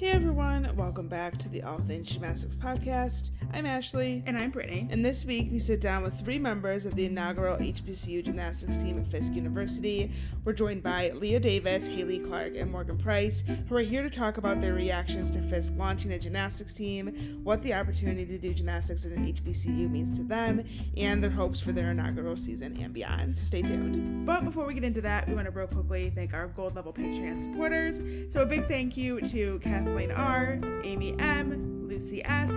[0.00, 3.30] Hey everyone, welcome back to the All Things Gymnastics podcast.
[3.52, 4.24] I'm Ashley.
[4.26, 4.88] And I'm Brittany.
[4.90, 8.98] And this week we sit down with three members of the inaugural HBCU gymnastics team
[8.98, 10.10] at Fisk University.
[10.44, 14.38] We're joined by Leah Davis, Haley Clark, and Morgan Price, who are here to talk
[14.38, 19.06] about their reactions to Fisk launching a gymnastics team, what the opportunity to do gymnastics
[19.06, 20.64] at an HBCU means to them,
[20.96, 23.38] and their hopes for their inaugural season and beyond.
[23.38, 24.26] So stay tuned.
[24.26, 26.92] But before we get into that, we want to real quickly thank our gold level
[26.92, 28.02] Patreon supporters.
[28.32, 32.50] So a big thank you to Kathleen R, Amy M, Lucy S,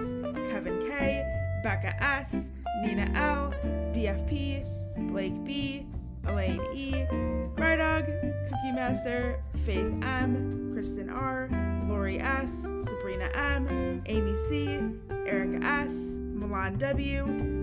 [0.52, 1.24] Kevin K,
[1.64, 2.52] Becca S,
[2.84, 3.54] Nina L,
[3.94, 4.66] DFP,
[5.10, 5.86] Blake B,
[6.28, 6.92] Elaine E,
[7.56, 8.06] Brydog,
[8.50, 11.50] Cookie Master, Faith M, Kristen R,
[11.88, 14.80] Lori S, Sabrina M, Amy C,
[15.26, 17.61] Erica S, Milan W,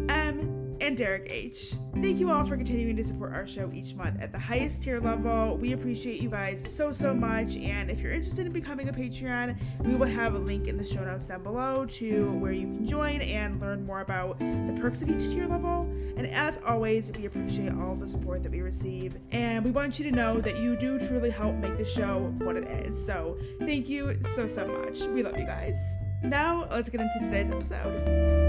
[0.80, 1.74] and Derek H.
[1.94, 5.00] Thank you all for continuing to support our show each month at the highest tier
[5.00, 5.56] level.
[5.56, 7.56] We appreciate you guys so, so much.
[7.56, 10.84] And if you're interested in becoming a Patreon, we will have a link in the
[10.84, 15.02] show notes down below to where you can join and learn more about the perks
[15.02, 15.82] of each tier level.
[16.16, 19.16] And as always, we appreciate all the support that we receive.
[19.32, 22.56] And we want you to know that you do truly help make the show what
[22.56, 23.04] it is.
[23.04, 25.00] So thank you so, so much.
[25.00, 25.96] We love you guys.
[26.22, 28.47] Now, let's get into today's episode.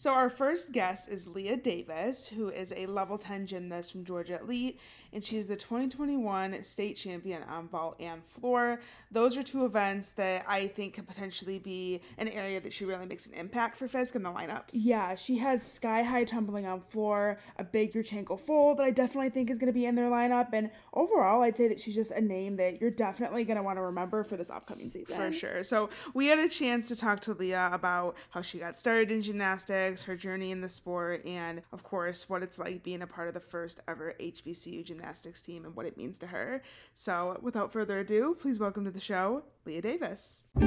[0.00, 4.40] So, our first guest is Leah Davis, who is a level 10 gymnast from Georgia
[4.40, 4.80] Elite,
[5.12, 8.80] and she's the 2021 state champion on vault and floor.
[9.10, 13.04] Those are two events that I think could potentially be an area that she really
[13.04, 14.70] makes an impact for Fisk in the lineups.
[14.72, 19.28] Yeah, she has sky high tumbling on floor, a big Yurchenko full that I definitely
[19.28, 22.12] think is going to be in their lineup, and overall, I'd say that she's just
[22.12, 25.14] a name that you're definitely going to want to remember for this upcoming season.
[25.14, 25.62] For sure.
[25.62, 29.20] So, we had a chance to talk to Leah about how she got started in
[29.20, 33.26] gymnastics her journey in the sport, and of course, what it's like being a part
[33.26, 36.62] of the first ever HBCU gymnastics team and what it means to her.
[36.94, 40.44] So, without further ado, please welcome to the show, Leah Davis.
[40.58, 40.66] So,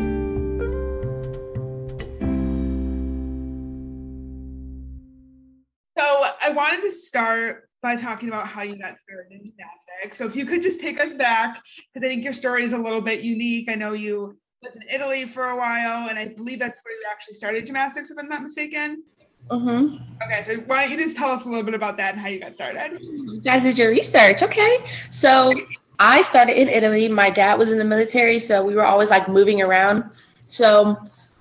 [6.41, 10.17] I wanted to start by talking about how you got started in gymnastics.
[10.17, 11.61] So, if you could just take us back,
[11.93, 13.69] because I think your story is a little bit unique.
[13.71, 17.03] I know you lived in Italy for a while, and I believe that's where you
[17.11, 19.03] actually started gymnastics, if I'm not mistaken.
[19.49, 19.97] Mm-hmm.
[20.23, 22.29] Okay, so why don't you just tell us a little bit about that and how
[22.29, 22.97] you got started?
[23.01, 24.41] You guys did your research.
[24.41, 24.77] Okay.
[25.11, 25.53] So
[25.99, 27.09] I started in Italy.
[27.09, 30.05] My dad was in the military, so we were always like moving around.
[30.47, 30.97] So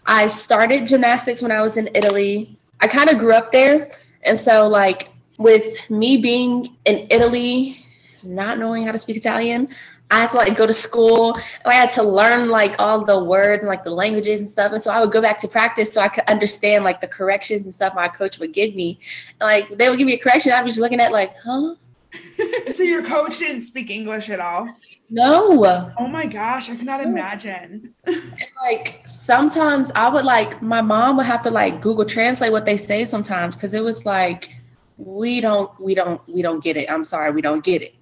[0.06, 2.59] I started gymnastics when I was in Italy.
[2.81, 3.91] I kind of grew up there.
[4.25, 7.84] And so, like, with me being in Italy,
[8.25, 9.69] not knowing how to speak Italian,
[10.12, 13.62] I had to like go to school I had to learn like all the words
[13.62, 14.72] and like the languages and stuff.
[14.72, 17.62] And so I would go back to practice so I could understand like the corrections
[17.62, 18.98] and stuff my coach would give me.
[19.40, 20.52] And, like they would give me a correction.
[20.52, 21.74] I'd be just looking at like, huh?
[22.68, 24.68] so your coach didn't speak English at all?
[25.08, 25.92] No.
[25.98, 27.94] Oh my gosh, I cannot imagine.
[28.06, 32.64] and, like sometimes I would like my mom would have to like Google translate what
[32.64, 34.50] they say sometimes because it was like
[34.96, 36.90] we don't we don't we don't get it.
[36.90, 37.94] I'm sorry, we don't get it.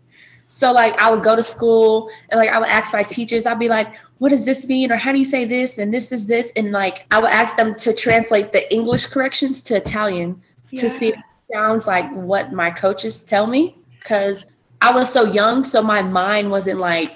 [0.50, 3.60] So like I would go to school and like I would ask my teachers, I'd
[3.60, 4.90] be like, what does this mean?
[4.90, 5.78] Or how do you say this?
[5.78, 6.52] And this is this.
[6.56, 10.80] And like I would ask them to translate the English corrections to Italian yeah.
[10.80, 13.76] to see if it sounds like what my coaches tell me.
[14.02, 14.48] Cause
[14.80, 17.14] I was so young, so my mind wasn't like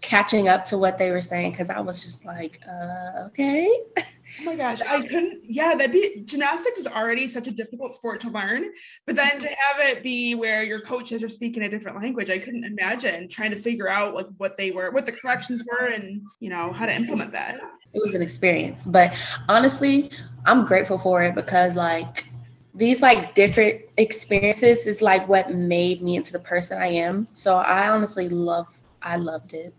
[0.00, 3.68] catching up to what they were saying because I was just like, uh, okay.
[4.40, 5.42] Oh my gosh, I couldn't.
[5.44, 8.70] Yeah, that'd be gymnastics is already such a difficult sport to learn,
[9.06, 12.38] but then to have it be where your coaches are speaking a different language, I
[12.38, 16.22] couldn't imagine trying to figure out like what they were, what the corrections were, and
[16.40, 17.56] you know how to implement that.
[17.92, 19.14] It was an experience, but
[19.48, 20.10] honestly,
[20.46, 22.26] I'm grateful for it because like
[22.74, 27.26] these like different experiences is like what made me into the person I am.
[27.26, 28.66] So I honestly love,
[29.02, 29.74] I loved it.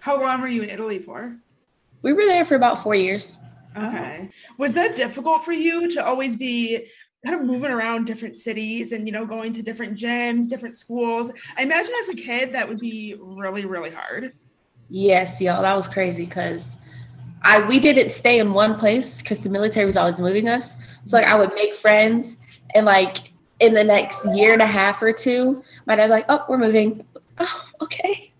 [0.00, 1.36] How long were you in Italy for?
[2.02, 3.38] We were there for about four years.
[3.76, 3.86] Oh.
[3.88, 4.30] Okay.
[4.58, 6.88] Was that difficult for you to always be
[7.24, 11.32] kind of moving around different cities and you know going to different gyms, different schools?
[11.56, 14.32] I imagine as a kid that would be really really hard.
[14.90, 16.78] Yes, y'all, that was crazy because
[17.42, 20.76] I we didn't stay in one place because the military was always moving us.
[21.04, 22.38] So like I would make friends
[22.74, 26.44] and like in the next year and a half or two, my dad like, oh,
[26.48, 27.04] we're moving.
[27.40, 28.32] Oh, okay.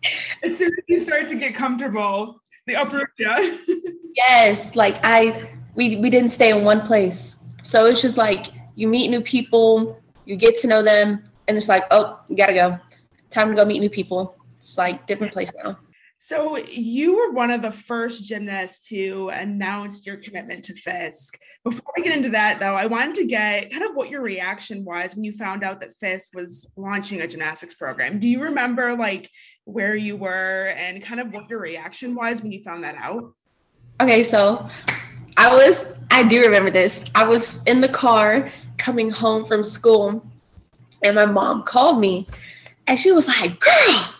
[0.43, 3.56] As soon as you start to get comfortable, the upper yeah.
[4.17, 7.37] yes, like I we we didn't stay in one place.
[7.62, 11.69] So it's just like you meet new people, you get to know them, and it's
[11.69, 12.79] like, oh, you gotta go.
[13.31, 14.37] Time to go meet new people.
[14.59, 15.76] It's like different place now.
[16.20, 21.38] So you were one of the first gymnasts to announce your commitment to Fisk.
[21.62, 24.85] Before we get into that, though, I wanted to get kind of what your reaction
[24.85, 28.19] was when you found out that Fisk was launching a gymnastics program.
[28.19, 29.31] Do you remember like
[29.62, 33.32] where you were and kind of what your reaction was when you found that out?
[34.00, 34.69] Okay, so
[35.37, 37.05] I was, I do remember this.
[37.15, 40.26] I was in the car coming home from school,
[41.05, 42.26] and my mom called me,
[42.88, 44.15] and she was like, Girl,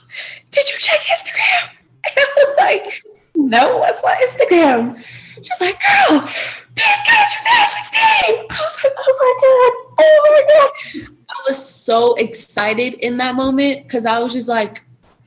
[0.53, 1.78] did you check Instagram?
[2.17, 3.03] I was like,
[3.35, 5.03] No, what's my Instagram?
[5.43, 8.47] She's like, Girl, please get gymnastics team.
[8.51, 10.45] I was like, Oh my God, oh
[10.95, 11.19] my God.
[11.31, 14.85] I was so excited in that moment because I was just like,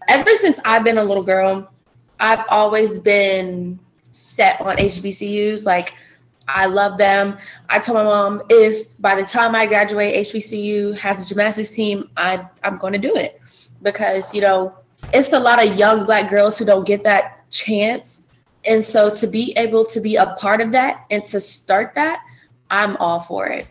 [0.09, 1.71] ever since I've been a little girl,
[2.19, 3.79] I've always been
[4.11, 5.65] set on HBCUs.
[5.65, 5.95] Like,
[6.47, 7.37] I love them.
[7.69, 12.09] I told my mom if by the time I graduate, HBCU has a gymnastics team,
[12.17, 13.39] I, I'm going to do it
[13.81, 14.75] because, you know,
[15.13, 18.23] it's a lot of young black girls who don't get that chance.
[18.65, 22.21] And so to be able to be a part of that and to start that,
[22.69, 23.67] I'm all for it.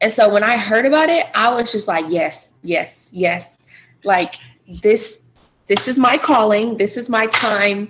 [0.00, 3.58] And so when I heard about it, I was just like, yes, yes, yes.
[4.02, 4.34] Like
[4.82, 5.22] this
[5.66, 7.88] this is my calling, this is my time.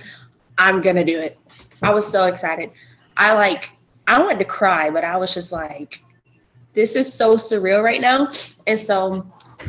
[0.59, 1.39] I'm going to do it.
[1.83, 2.71] I was so excited.
[3.17, 3.71] I like
[4.07, 6.03] I wanted to cry, but I was just like
[6.73, 8.31] this is so surreal right now.
[8.67, 9.25] And so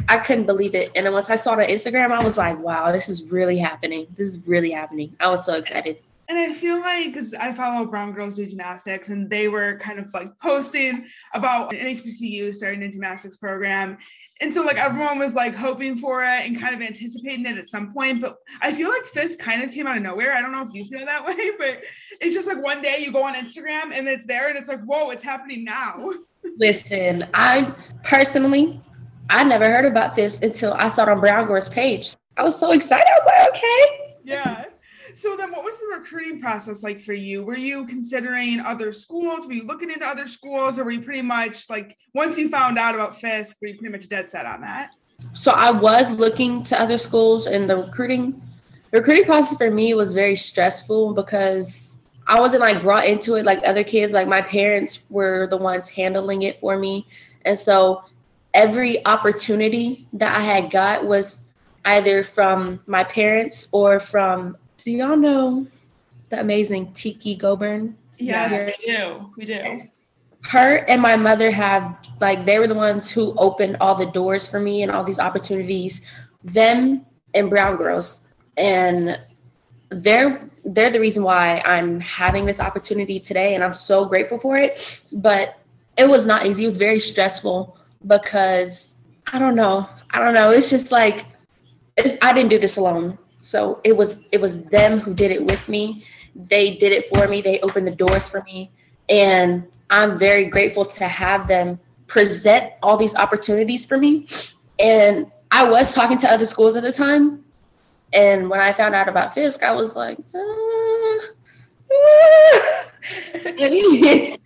[0.07, 0.91] I couldn't believe it.
[0.95, 3.57] And then once I saw it on Instagram, I was like, wow, this is really
[3.57, 4.07] happening.
[4.17, 5.15] This is really happening.
[5.19, 5.97] I was so excited.
[6.29, 9.99] And I feel like because I follow Brown Girls Do Gymnastics, and they were kind
[9.99, 13.97] of like posting about an HBCU starting a gymnastics program.
[14.39, 17.67] And so, like, everyone was like hoping for it and kind of anticipating it at
[17.67, 18.21] some point.
[18.21, 20.33] But I feel like this kind of came out of nowhere.
[20.33, 21.83] I don't know if you feel that way, but
[22.21, 24.81] it's just like one day you go on Instagram and it's there and it's like,
[24.85, 26.09] whoa, it's happening now.
[26.57, 28.79] Listen, I personally,
[29.31, 32.13] I never heard about this until I saw it on Brown Girls' page.
[32.35, 33.07] I was so excited.
[33.07, 34.17] I was like, okay.
[34.23, 34.65] Yeah.
[35.13, 37.43] So then what was the recruiting process like for you?
[37.43, 39.47] Were you considering other schools?
[39.47, 42.77] Were you looking into other schools or were you pretty much like once you found
[42.77, 44.91] out about Fisk, were you pretty much dead set on that?
[45.33, 48.41] So I was looking to other schools and the recruiting
[48.91, 53.45] the recruiting process for me was very stressful because I wasn't like brought into it
[53.45, 54.13] like other kids.
[54.13, 57.07] Like my parents were the ones handling it for me.
[57.45, 58.03] And so
[58.53, 61.43] every opportunity that I had got was
[61.85, 65.67] either from my parents or from do y'all know
[66.29, 67.97] the amazing Tiki Goburn?
[68.17, 69.29] Yes, we do.
[69.37, 69.53] We do.
[69.53, 69.97] Yes.
[70.43, 74.47] Her and my mother have like they were the ones who opened all the doors
[74.47, 76.01] for me and all these opportunities.
[76.43, 77.05] Them
[77.35, 78.21] and Brown Girls,
[78.57, 79.19] and
[79.89, 84.57] they're they're the reason why I'm having this opportunity today, and I'm so grateful for
[84.57, 85.01] it.
[85.11, 85.59] But
[85.97, 86.63] it was not easy.
[86.63, 88.91] It was very stressful because
[89.31, 89.87] I don't know.
[90.09, 90.51] I don't know.
[90.51, 91.25] It's just like
[91.97, 93.17] it's, I didn't do this alone.
[93.37, 96.05] So it was it was them who did it with me.
[96.35, 97.41] They did it for me.
[97.41, 98.71] They opened the doors for me,
[99.09, 104.27] and I'm very grateful to have them present all these opportunities for me.
[104.79, 107.43] And I was talking to other schools at the time,
[108.13, 111.17] and when I found out about Fisk, I was like, uh.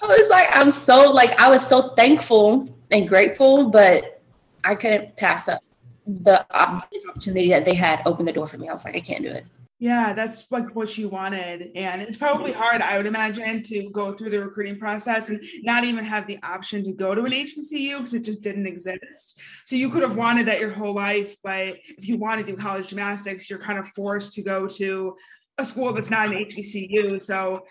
[0.00, 4.22] I was like, I'm so like I was so thankful and grateful, but
[4.64, 5.62] I couldn't pass up
[6.06, 8.68] the opportunity that they had opened the door for me.
[8.68, 9.44] I was like, I can't do it.
[9.80, 11.70] Yeah, that's like what you wanted.
[11.76, 15.84] And it's probably hard, I would imagine, to go through the recruiting process and not
[15.84, 19.40] even have the option to go to an HBCU because it just didn't exist.
[19.66, 22.58] So you could have wanted that your whole life, but if you want to do
[22.58, 25.14] college gymnastics, you're kind of forced to go to
[25.58, 27.22] a school that's not an HBCU.
[27.22, 27.64] So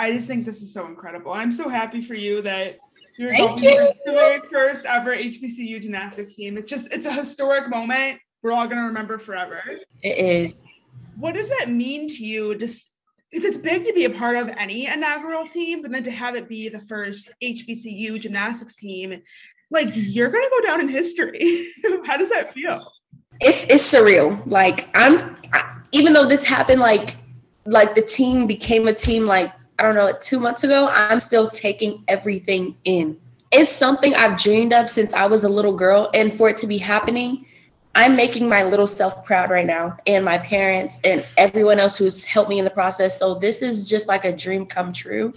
[0.00, 1.30] I just think this is so incredible.
[1.30, 2.78] I'm so happy for you that
[3.18, 3.92] you're Thank going you.
[4.06, 6.56] the very first ever HBCU gymnastics team.
[6.56, 8.18] It's just it's a historic moment.
[8.42, 9.62] We're all gonna remember forever.
[10.02, 10.64] It is.
[11.16, 12.56] What does that mean to you?
[12.56, 12.92] Just
[13.30, 16.34] because it's big to be a part of any inaugural team, but then to have
[16.34, 19.20] it be the first HBCU gymnastics team,
[19.70, 21.66] like you're gonna go down in history.
[22.06, 22.90] How does that feel?
[23.42, 24.40] It's it's surreal.
[24.46, 25.36] Like I'm,
[25.92, 27.16] even though this happened, like
[27.66, 31.48] like the team became a team like I don't know, two months ago, I'm still
[31.48, 33.18] taking everything in.
[33.50, 36.10] It's something I've dreamed of since I was a little girl.
[36.12, 37.46] And for it to be happening,
[37.94, 42.26] I'm making my little self proud right now, and my parents and everyone else who's
[42.26, 43.18] helped me in the process.
[43.18, 45.32] So this is just like a dream come true.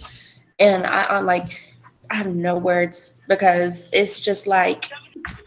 [0.58, 1.74] And I, I'm like,
[2.10, 4.90] I have no words because it's just like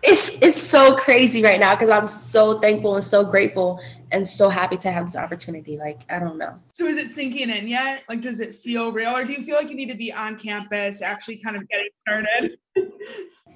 [0.01, 3.79] it's it's so crazy right now because I'm so thankful and so grateful
[4.11, 5.77] and so happy to have this opportunity.
[5.77, 6.55] Like, I don't know.
[6.73, 8.03] So is it sinking in yet?
[8.09, 9.15] Like, does it feel real?
[9.15, 11.89] Or do you feel like you need to be on campus, actually kind of getting
[11.99, 12.57] started?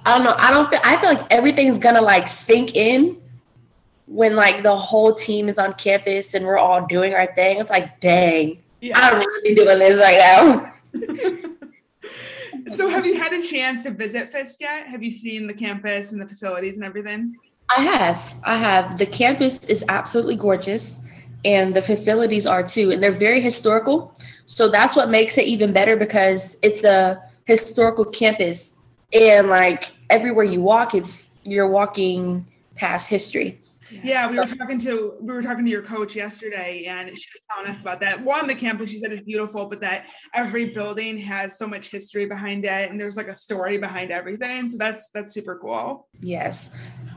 [0.05, 0.35] I don't know.
[0.37, 3.21] I don't feel I feel like everything's gonna like sink in
[4.11, 7.71] when like the whole team is on campus and we're all doing our thing, it's
[7.71, 8.97] like, dang, yeah.
[8.97, 10.73] I don't really doing this right now.
[12.75, 14.87] so have you had a chance to visit Fisk yet?
[14.87, 17.37] Have you seen the campus and the facilities and everything?
[17.77, 18.33] I have.
[18.43, 18.97] I have.
[18.97, 20.99] The campus is absolutely gorgeous
[21.45, 24.15] and the facilities are too and they're very historical.
[24.45, 28.77] So that's what makes it even better because it's a historical campus
[29.13, 33.59] and like everywhere you walk it's you're walking past history.
[34.03, 37.41] Yeah, we were talking to we were talking to your coach yesterday, and she was
[37.51, 38.23] telling us about that.
[38.23, 42.25] One, the campus she said is beautiful, but that every building has so much history
[42.25, 44.69] behind it, and there's like a story behind everything.
[44.69, 46.07] So that's that's super cool.
[46.21, 46.69] Yes,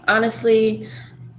[0.08, 0.88] honestly,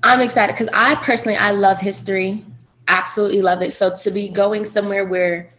[0.03, 2.45] I'm excited because I personally I love history,
[2.87, 3.73] absolutely love it.
[3.73, 5.51] So to be going somewhere where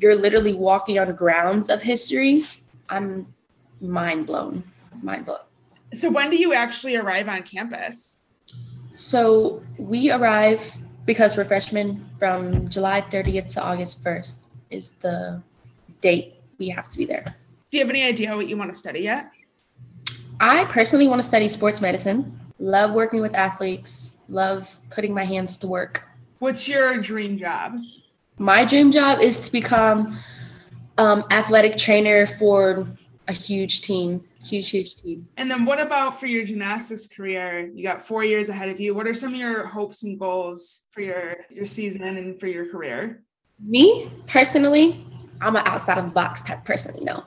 [0.00, 2.44] you're literally walking on grounds of history,
[2.88, 3.32] I'm
[3.80, 4.62] mind blown,
[5.02, 5.38] mind blown.
[5.92, 8.25] So when do you actually arrive on campus?
[8.96, 10.74] So we arrive
[11.04, 15.42] because we're freshmen from July 30th to August 1st is the
[16.00, 17.36] date we have to be there.
[17.70, 19.30] Do you have any idea what you want to study yet?
[20.40, 22.38] I personally want to study sports medicine.
[22.58, 26.02] Love working with athletes, love putting my hands to work.
[26.38, 27.78] What's your dream job?
[28.38, 30.16] My dream job is to become
[30.98, 32.86] um, athletic trainer for
[33.28, 35.28] a huge team huge, huge team.
[35.36, 37.70] And then what about for your gymnastics career?
[37.74, 38.94] You got four years ahead of you.
[38.94, 42.66] What are some of your hopes and goals for your your season and for your
[42.70, 43.22] career?
[43.64, 45.04] Me personally,
[45.40, 47.24] I'm an outside of the box type person, you know.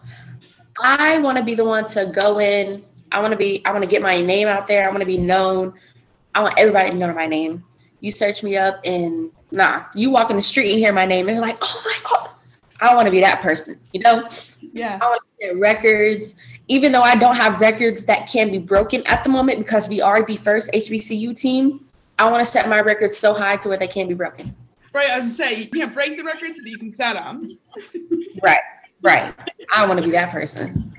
[0.81, 2.85] I want to be the one to go in.
[3.11, 4.87] I want to be, I want to get my name out there.
[4.87, 5.73] I want to be known.
[6.35, 7.63] I want everybody to know my name.
[7.99, 11.27] You search me up and nah, you walk in the street and hear my name
[11.27, 12.29] and you're like, oh my God.
[12.81, 14.27] I want to be that person, you know?
[14.61, 14.99] Yeah.
[15.01, 16.37] I want to get records
[16.69, 20.01] even though I don't have records that can be broken at the moment because we
[20.01, 21.85] are the first HBCU team,
[22.19, 24.55] I want to set my records so high to where they can't be broken.
[24.93, 27.41] Right, I was to say you can't break the records, but you can set them.
[28.43, 28.59] right,
[29.01, 29.33] right.
[29.75, 30.93] I want to be that person.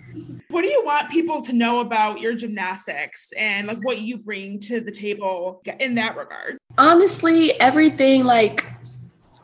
[0.48, 4.58] What do you want people to know about your gymnastics and like what you bring
[4.60, 6.58] to the table in that regard?
[6.78, 8.66] Honestly, everything like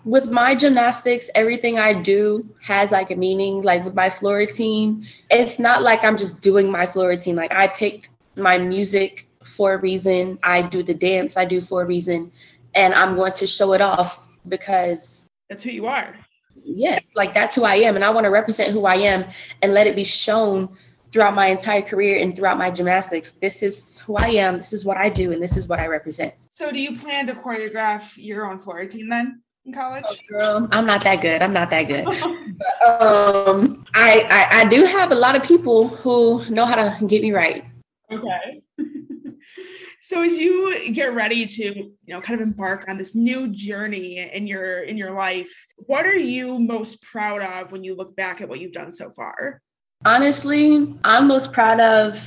[0.07, 3.63] with my gymnastics, everything I do has like a meaning.
[3.63, 7.35] Like with my floor routine, it's not like I'm just doing my floor routine.
[7.35, 10.39] Like I picked my music for a reason.
[10.45, 12.31] I do the dance I do for a reason.
[12.75, 16.15] And I'm going to show it off because that's who you are.
[16.55, 17.97] Yes, like that's who I am.
[17.97, 19.25] And I want to represent who I am
[19.63, 20.69] and let it be shown
[21.11, 23.33] throughout my entire career and throughout my gymnastics.
[23.33, 24.59] This is who I am.
[24.59, 25.33] This is what I do.
[25.33, 26.35] And this is what I represent.
[26.49, 29.43] So, do you plan to choreograph your own floor routine then?
[29.67, 30.05] In college?
[30.09, 31.43] Oh, girl, I'm not that good.
[31.43, 32.07] I'm not that good.
[32.87, 37.23] um, I, I I do have a lot of people who know how to get
[37.23, 37.65] me right.
[38.11, 38.63] Okay.
[40.01, 44.19] so as you get ready to you know kind of embark on this new journey
[44.19, 48.41] in your in your life what are you most proud of when you look back
[48.41, 49.61] at what you've done so far
[50.05, 52.23] honestly i'm most proud of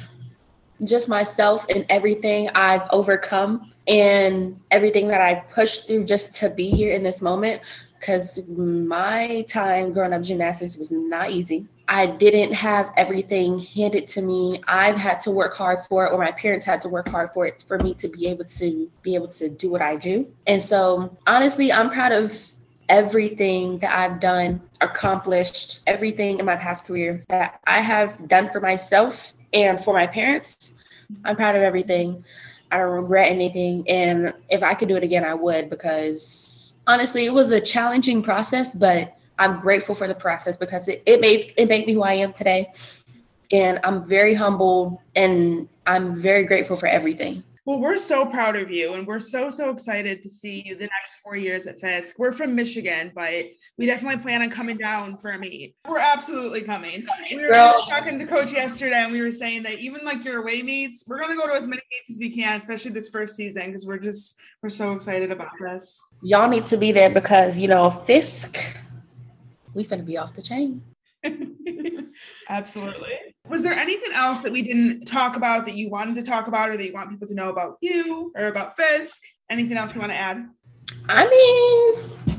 [0.85, 6.69] just myself and everything i've overcome and everything that I pushed through just to be
[6.69, 7.61] here in this moment.
[7.99, 11.67] Because my time growing up gymnastics was not easy.
[11.89, 14.61] I didn't have everything handed to me.
[14.67, 17.45] I've had to work hard for it, or my parents had to work hard for
[17.45, 20.31] it for me to be able to be able to do what I do.
[20.47, 22.33] And so, honestly, I'm proud of
[22.87, 28.61] everything that I've done, accomplished, everything in my past career that I have done for
[28.61, 30.73] myself and for my parents.
[31.25, 32.23] I'm proud of everything.
[32.71, 33.87] I don't regret anything.
[33.89, 38.21] And if I could do it again, I would because honestly, it was a challenging
[38.21, 42.03] process, but I'm grateful for the process because it, it made it made me who
[42.03, 42.71] I am today.
[43.51, 47.43] And I'm very humble and I'm very grateful for everything.
[47.69, 50.87] Well, we're so proud of you, and we're so so excited to see you the
[50.87, 52.17] next four years at Fisk.
[52.17, 53.45] We're from Michigan, but
[53.77, 55.75] we definitely plan on coming down for a meet.
[55.87, 57.05] We're absolutely coming.
[57.29, 57.51] We were
[57.87, 61.19] talking to coach yesterday, and we were saying that even like your away meets, we're
[61.19, 63.99] gonna go to as many meets as we can, especially this first season, because we're
[63.99, 66.03] just we're so excited about this.
[66.23, 68.57] Y'all need to be there because you know Fisk,
[69.75, 70.81] we finna be off the chain.
[72.49, 73.28] Absolutely.
[73.49, 76.69] Was there anything else that we didn't talk about that you wanted to talk about
[76.69, 79.23] or that you want people to know about you or about Fisk?
[79.49, 80.47] Anything else you want to add?
[81.09, 82.37] I mean,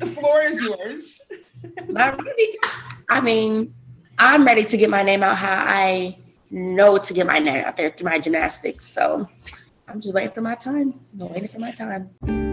[0.00, 1.20] the floor is yours.
[1.88, 2.58] not really.
[3.08, 3.72] I mean,
[4.18, 6.18] I'm ready to get my name out how I
[6.50, 8.84] know to get my name out there through my gymnastics.
[8.84, 9.28] So
[9.86, 11.00] I'm just waiting for my time.
[11.20, 12.51] I'm waiting for my time.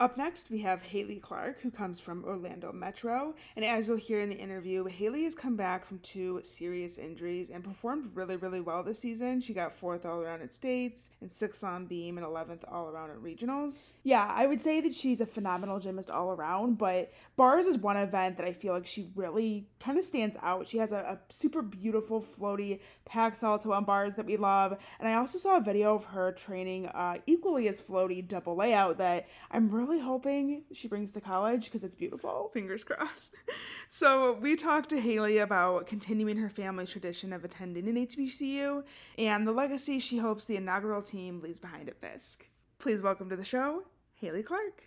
[0.00, 3.34] Up next, we have Haley Clark, who comes from Orlando Metro.
[3.56, 7.50] And as you'll hear in the interview, Haley has come back from two serious injuries
[7.50, 9.40] and performed really, really well this season.
[9.40, 13.10] She got fourth all around at states and sixth on beam and 11th all around
[13.10, 13.90] at regionals.
[14.04, 17.96] Yeah, I would say that she's a phenomenal gymnast all around, but bars is one
[17.96, 20.68] event that I feel like she really kind of stands out.
[20.68, 24.76] She has a, a super beautiful floaty Pak salto on bars that we love.
[25.00, 28.98] And I also saw a video of her training uh, equally as floaty double layout
[28.98, 32.50] that I'm really really hoping she brings to college because it's beautiful.
[32.52, 33.34] Fingers crossed.
[33.90, 38.84] So we talked to Haley about continuing her family tradition of attending an HBCU
[39.16, 42.46] and the legacy she hopes the inaugural team leaves behind at Fisk.
[42.78, 43.84] Please welcome to the show,
[44.16, 44.82] Haley Clark.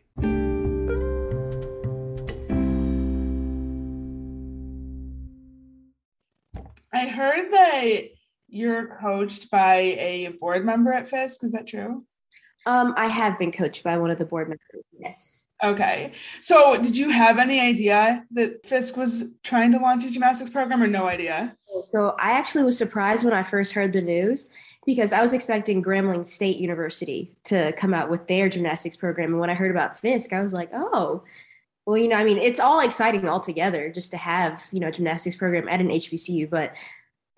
[6.93, 8.01] I heard that
[8.48, 11.43] you're coached by a board member at Fisk.
[11.43, 12.05] Is that true?
[12.65, 14.85] Um, I have been coached by one of the board members.
[14.97, 15.45] Yes.
[15.63, 16.13] Okay.
[16.41, 20.81] So, did you have any idea that Fisk was trying to launch a gymnastics program,
[20.81, 21.55] or no idea?
[21.91, 24.47] So, I actually was surprised when I first heard the news
[24.85, 29.39] because I was expecting Grambling State University to come out with their gymnastics program, and
[29.39, 31.23] when I heard about Fisk, I was like, oh.
[31.87, 34.91] Well, you know, I mean, it's all exciting altogether just to have, you know, a
[34.91, 36.73] gymnastics program at an HBCU, but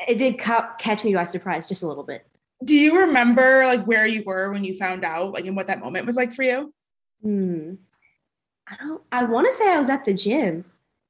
[0.07, 2.25] it did ca- catch me by surprise just a little bit
[2.63, 5.79] do you remember like where you were when you found out like and what that
[5.79, 6.73] moment was like for you?
[7.21, 7.75] Hmm.
[8.67, 10.65] i don't i want to say i was at the gym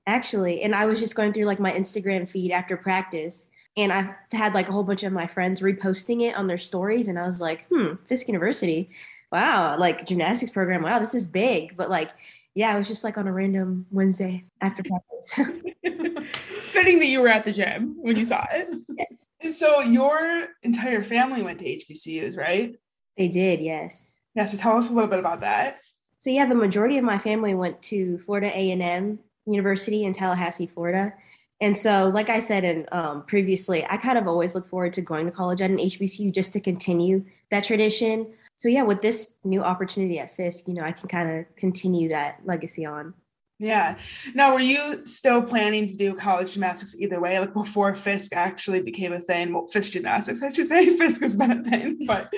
[0.05, 4.15] actually and i was just going through like my instagram feed after practice and i
[4.31, 7.25] had like a whole bunch of my friends reposting it on their stories and i
[7.25, 8.89] was like hmm fisk university.
[9.31, 10.83] Wow like gymnastics program.
[10.83, 11.75] Wow this is big.
[11.75, 12.11] But like
[12.53, 15.33] yeah it was just like on a random wednesday after practice.
[16.35, 18.69] Fitting that you were at the gym when you saw it.
[18.89, 22.75] Yes and so your entire family went to HBCUs, right?
[23.17, 24.19] They did, yes.
[24.35, 25.79] Yeah, so tell us a little bit about that.
[26.19, 31.13] So yeah, the majority of my family went to Florida A&M University in Tallahassee, Florida.
[31.61, 35.01] And so, like I said in um, previously, I kind of always look forward to
[35.01, 38.27] going to college at an HBCU just to continue that tradition.
[38.57, 42.09] So yeah, with this new opportunity at Fisk, you know, I can kind of continue
[42.09, 43.13] that legacy on.
[43.63, 43.97] Yeah.
[44.33, 48.81] Now, were you still planning to do college gymnastics either way, like before Fisk actually
[48.81, 49.53] became a thing?
[49.53, 50.97] Well, Fisk gymnastics, I should say.
[50.97, 52.29] Fisk has been a thing, but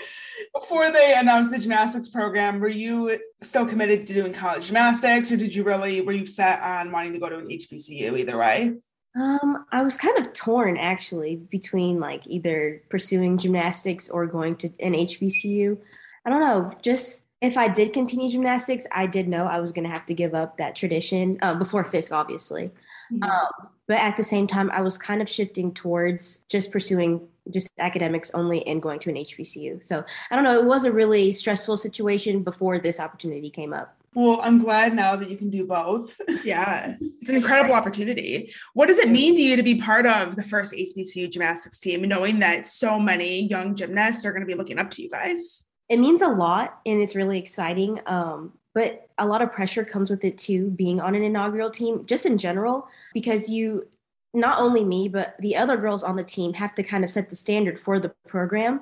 [0.54, 5.38] before they announced the gymnastics program, were you still committed to doing college gymnastics, or
[5.38, 8.76] did you really were you set on wanting to go to an HBCU either way?
[9.20, 14.68] Um, I was kind of torn actually between like either pursuing gymnastics or going to
[14.80, 15.76] an HBCU.
[16.24, 19.86] I don't know, just if I did continue gymnastics, I did know I was going
[19.86, 22.72] to have to give up that tradition uh, before Fisk, obviously.
[23.12, 23.24] Mm-hmm.
[23.24, 27.70] Um, but at the same time, I was kind of shifting towards just pursuing just
[27.78, 29.84] academics only and going to an HBCU.
[29.84, 30.58] So I don't know.
[30.58, 33.96] It was a really stressful situation before this opportunity came up.
[34.16, 36.20] Well, I'm glad now that you can do both.
[36.44, 38.54] Yeah, it's an incredible opportunity.
[38.76, 42.04] What does it mean to you to be part of the first HBCU gymnastics team,
[42.04, 45.66] knowing that so many young gymnasts are going to be looking up to you guys?
[45.90, 48.00] It means a lot and it's really exciting.
[48.06, 52.06] Um, but a lot of pressure comes with it too, being on an inaugural team,
[52.06, 53.88] just in general, because you,
[54.34, 57.30] not only me, but the other girls on the team have to kind of set
[57.30, 58.82] the standard for the program.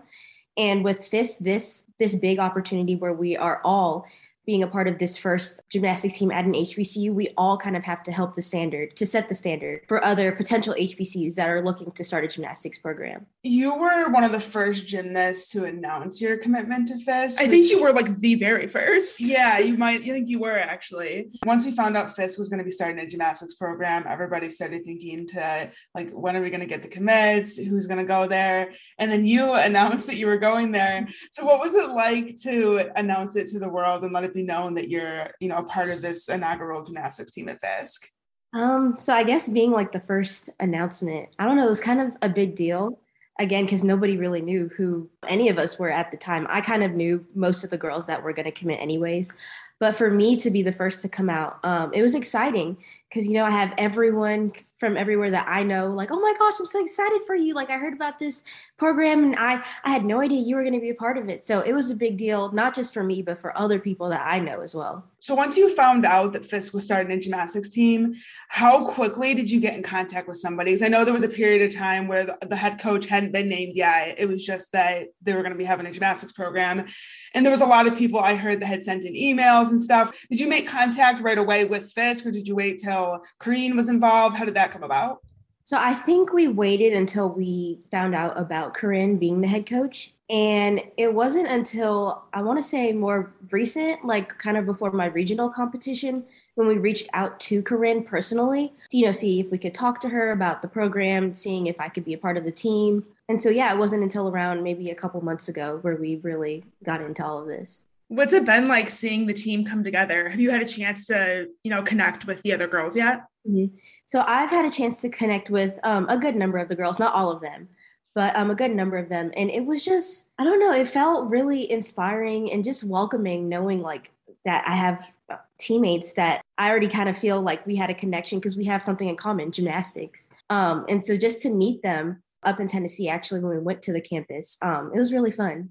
[0.58, 4.06] And with this, this, this big opportunity where we are all
[4.46, 7.84] being a part of this first gymnastics team at an HBCU, we all kind of
[7.84, 11.62] have to help the standard to set the standard for other potential HBCUs that are
[11.62, 13.26] looking to start a gymnastics program.
[13.44, 17.40] You were one of the first gymnasts to announce your commitment to Fisk.
[17.40, 19.22] I which, think you were like the very first.
[19.22, 20.02] Yeah, you might.
[20.02, 21.30] I think you were actually.
[21.46, 24.84] Once we found out Fisk was going to be starting a gymnastics program, everybody started
[24.86, 27.58] thinking to like, when are we going to get the commits?
[27.58, 28.74] Who's going to go there?
[28.98, 31.08] And then you announced that you were going there.
[31.32, 34.44] So, what was it like to announce it to the world and let it be
[34.44, 38.10] known that you're, you know, a part of this inaugural gymnastics team at Fisk?
[38.54, 42.02] Um, so I guess being like the first announcement, I don't know, it was kind
[42.02, 43.00] of a big deal.
[43.40, 46.46] Again, because nobody really knew who any of us were at the time.
[46.52, 49.34] I kind of knew most of the girls that were going to commit anyways.
[49.80, 52.78] But for me to be the first to come out, um, it was exciting
[53.14, 54.52] because, you know, I have everyone
[54.84, 57.54] from everywhere that I know, like, oh my gosh, I'm so excited for you.
[57.54, 58.44] Like I heard about this
[58.76, 61.30] program and I I had no idea you were going to be a part of
[61.30, 61.42] it.
[61.42, 64.24] So it was a big deal, not just for me, but for other people that
[64.26, 65.06] I know as well.
[65.20, 68.16] So once you found out that Fisk was starting a gymnastics team,
[68.50, 70.72] how quickly did you get in contact with somebody?
[70.72, 73.32] Because I know there was a period of time where the, the head coach hadn't
[73.32, 74.16] been named yet.
[74.18, 76.86] It was just that they were going to be having a gymnastics program.
[77.34, 79.82] And there was a lot of people I heard that had sent in emails and
[79.82, 80.14] stuff.
[80.30, 83.03] Did you make contact right away with Fisk or did you wait till
[83.40, 84.36] Corrinne was involved?
[84.36, 85.22] How did that come about?
[85.66, 90.14] So I think we waited until we found out about Corrinne being the head coach.
[90.30, 95.06] And it wasn't until I want to say more recent, like kind of before my
[95.06, 99.58] regional competition, when we reached out to Corrinne personally, to, you know, see if we
[99.58, 102.44] could talk to her about the program, seeing if I could be a part of
[102.44, 103.06] the team.
[103.30, 106.66] And so, yeah, it wasn't until around maybe a couple months ago where we really
[106.84, 107.86] got into all of this.
[108.08, 110.30] What's it been like seeing the team come together?
[110.30, 113.26] Have you had a chance to, you know, connect with the other girls yet?
[113.48, 113.76] Mm-hmm.
[114.08, 117.00] So I've had a chance to connect with um, a good number of the girls,
[117.00, 117.68] not all of them,
[118.14, 119.32] but um, a good number of them.
[119.36, 123.80] And it was just, I don't know, it felt really inspiring and just welcoming knowing
[123.80, 124.12] like
[124.46, 127.94] that I have uh, teammates that I already kind of feel like we had a
[127.94, 130.30] connection because we have something in common, gymnastics.
[130.50, 133.94] Um, and so just to meet them up in Tennessee, actually, when we went to
[133.94, 135.70] the campus, um, it was really fun.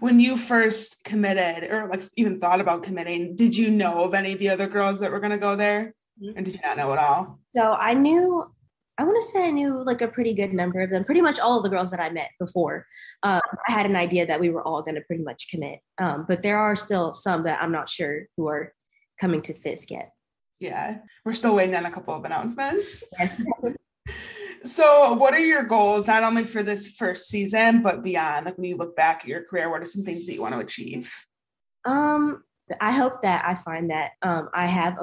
[0.00, 4.32] When you first committed or like even thought about committing, did you know of any
[4.32, 5.94] of the other girls that were going to go there?
[6.22, 6.36] Mm-hmm.
[6.36, 7.40] And did you not know at all?
[7.50, 8.44] So I knew
[8.98, 11.04] I want to say I knew like a pretty good number of them.
[11.04, 12.84] Pretty much all of the girls that I met before,
[13.22, 15.78] um, I had an idea that we were all going to pretty much commit.
[15.98, 18.72] Um, but there are still some that I'm not sure who are
[19.20, 20.10] coming to Fisk yet.
[20.58, 23.04] Yeah, we're still waiting on a couple of announcements.
[24.64, 28.46] so, what are your goals not only for this first season but beyond?
[28.46, 30.54] Like when you look back at your career, what are some things that you want
[30.54, 31.12] to achieve?
[31.84, 32.42] Um,
[32.80, 34.98] I hope that I find that um, I have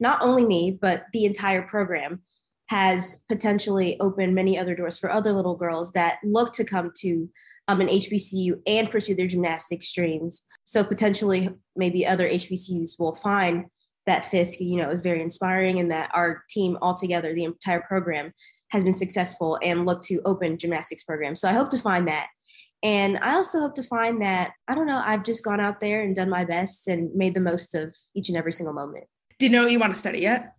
[0.00, 2.22] not only me but the entire program
[2.68, 7.28] has potentially opened many other doors for other little girls that look to come to
[7.68, 10.42] um, an HBCU and pursue their gymnastics dreams.
[10.64, 13.66] So potentially, maybe other HBCUs will find
[14.06, 18.32] that Fisk, you know, is very inspiring, and that our team altogether, the entire program,
[18.72, 21.40] has been successful and look to open gymnastics programs.
[21.40, 22.28] So I hope to find that.
[22.82, 26.02] And I also hope to find that, I don't know, I've just gone out there
[26.02, 29.04] and done my best and made the most of each and every single moment.
[29.38, 30.54] Do you know what you want to study yet?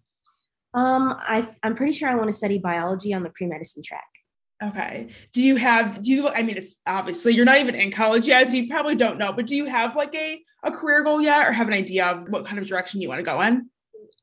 [0.74, 4.08] Um, I I'm pretty sure I want to study biology on the pre medicine track.
[4.64, 5.10] Okay.
[5.34, 8.50] Do you have do you I mean it's obviously you're not even in college yet,
[8.50, 11.48] so you probably don't know, but do you have like a a career goal yet
[11.48, 13.70] or have an idea of what kind of direction you want to go in?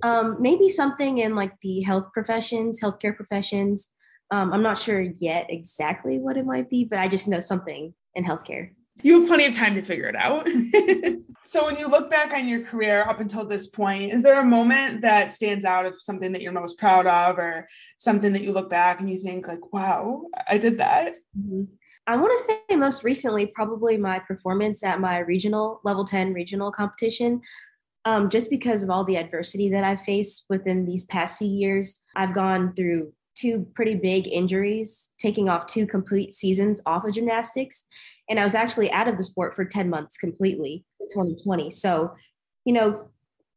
[0.03, 3.89] Um, maybe something in like the health professions, healthcare professions.
[4.31, 7.95] Um, I'm not sure yet exactly what it might be, but I just know something
[8.15, 8.71] in healthcare.
[9.03, 10.47] You have plenty of time to figure it out.
[11.51, 14.45] So when you look back on your career up until this point, is there a
[14.45, 18.53] moment that stands out of something that you're most proud of or something that you
[18.53, 21.15] look back and you think like, wow, I did that?
[21.37, 21.65] Mm-hmm.
[22.07, 26.71] I want to say most recently, probably my performance at my regional level 10 regional
[26.71, 27.41] competition.
[28.05, 32.01] Um, just because of all the adversity that I've faced within these past few years,
[32.17, 37.87] I've gone through two pretty big injuries, taking off two complete seasons off of gymnastics.
[38.29, 41.71] And I was actually out of the sport for 10 months completely in 2020.
[41.71, 42.13] So,
[42.65, 43.09] you know,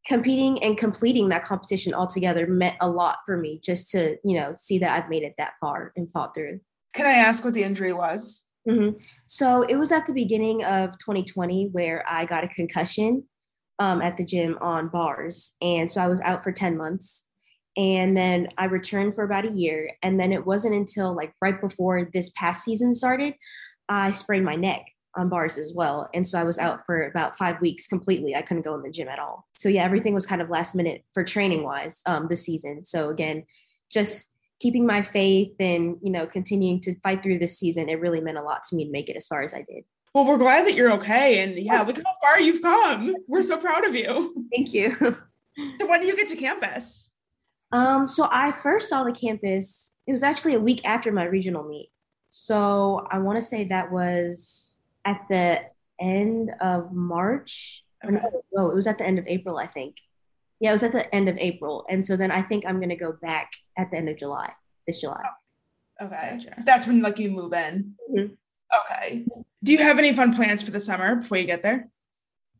[0.05, 4.53] competing and completing that competition altogether meant a lot for me just to, you know,
[4.55, 6.59] see that I've made it that far and fought through.
[6.93, 8.45] Can I ask what the injury was?
[8.67, 8.97] Mm-hmm.
[9.27, 13.23] So it was at the beginning of 2020 where I got a concussion
[13.83, 15.57] um, at the gym on bars.
[15.61, 17.25] And so I was out for 10 months
[17.75, 19.91] and then I returned for about a year.
[20.01, 23.33] And then it wasn't until like right before this past season started,
[23.89, 24.85] I sprained my neck
[25.17, 26.09] on bars as well.
[26.13, 28.37] And so I was out for about five weeks completely.
[28.37, 29.49] I couldn't go in the gym at all.
[29.57, 32.85] So yeah, everything was kind of last minute for training wise um, this season.
[32.85, 33.43] So again,
[33.91, 38.21] just keeping my faith and you know continuing to fight through this season, it really
[38.21, 39.83] meant a lot to me to make it as far as I did.
[40.13, 41.39] Well, we're glad that you're okay.
[41.39, 43.15] And yeah, look how far you've come.
[43.27, 44.33] We're so proud of you.
[44.53, 44.95] Thank you.
[44.99, 47.11] so when do you get to campus?
[47.71, 51.63] Um, so I first saw the campus, it was actually a week after my regional
[51.63, 51.89] meet.
[52.29, 55.61] So I want to say that was at the
[55.99, 57.83] end of March.
[58.05, 58.21] Okay.
[58.53, 59.95] No, it was at the end of April, I think.
[60.59, 61.85] Yeah, it was at the end of April.
[61.89, 64.51] And so then I think I'm going to go back at the end of July,
[64.85, 65.23] this July.
[65.99, 66.37] Oh, okay.
[66.37, 66.63] Gotcha.
[66.63, 67.95] That's when like you move in.
[68.11, 68.33] Mm-hmm.
[68.81, 69.25] Okay.
[69.63, 71.87] Do you have any fun plans for the summer before you get there?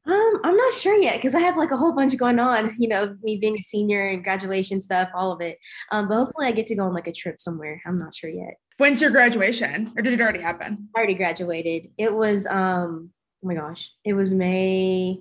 [0.06, 2.88] Um, I'm not sure yet because I have like a whole bunch going on, you
[2.88, 5.58] know, me being a senior and graduation stuff, all of it.
[5.92, 7.82] Um, but hopefully I get to go on like a trip somewhere.
[7.86, 8.56] I'm not sure yet.
[8.78, 9.94] When's your graduation?
[9.96, 10.90] Or did it already happen?
[10.96, 11.92] I already graduated.
[11.98, 13.12] It was um
[13.44, 15.20] oh my gosh, it was May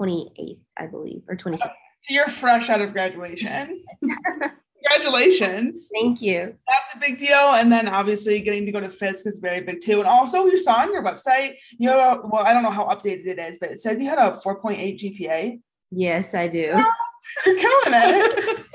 [0.00, 1.58] 28th, I believe, or 27th.
[1.58, 3.82] So you're fresh out of graduation.
[4.86, 5.90] Congratulations.
[5.92, 6.54] Thank you.
[6.68, 7.54] That's a big deal.
[7.54, 9.98] And then obviously getting to go to Fisk is very big too.
[9.98, 13.26] And also we saw on your website, you a, well, I don't know how updated
[13.26, 15.60] it is, but it said you had a 4.8 GPA.
[15.90, 16.82] Yes, I do.
[17.46, 18.66] You're killing it.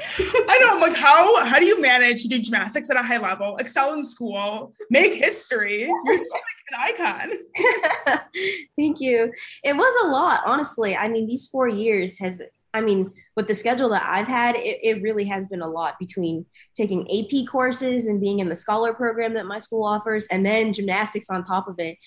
[0.50, 0.76] I know.
[0.76, 3.94] I'm like, how how do you manage to do gymnastics at a high level, excel
[3.94, 5.84] in school, make history?
[5.84, 8.20] You're just like an icon.
[8.78, 9.32] Thank you.
[9.64, 10.96] It was a lot, honestly.
[10.96, 12.42] I mean, these four years has
[12.74, 16.00] I mean, with the schedule that I've had, it, it, really has been a lot
[16.00, 20.46] between taking AP courses and being in the scholar program that my school offers, and
[20.46, 21.98] then gymnastics on top of it.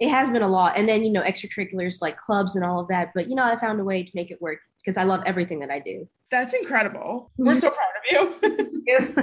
[0.00, 0.76] it has been a lot.
[0.76, 3.10] And then, you know, extracurriculars like clubs and all of that.
[3.14, 5.60] But, you know, I found a way to make it work because I love everything
[5.60, 6.08] that I do.
[6.30, 7.30] That's incredible.
[7.36, 9.22] We're so proud of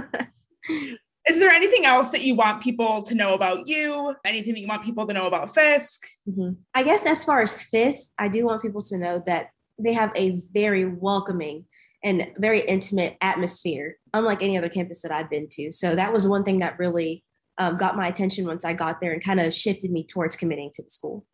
[0.69, 0.97] you.
[1.27, 4.15] Is there anything else that you want people to know about you?
[4.25, 6.01] Anything that you want people to know about Fisk?
[6.27, 6.53] Mm-hmm.
[6.73, 9.49] I guess as far as Fisk, I do want people to know that
[9.83, 11.65] they have a very welcoming
[12.03, 15.71] and very intimate atmosphere, unlike any other campus that I've been to.
[15.71, 17.23] So that was one thing that really
[17.57, 20.71] um, got my attention once I got there and kind of shifted me towards committing
[20.73, 21.25] to the school.